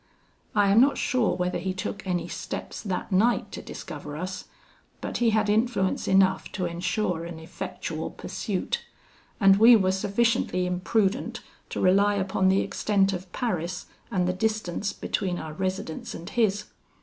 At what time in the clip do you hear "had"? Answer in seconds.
5.29-5.47